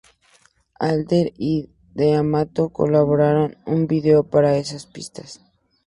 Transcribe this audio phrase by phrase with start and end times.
[0.79, 5.41] Adler y D'Amato colaboraron en videos para esas pistas.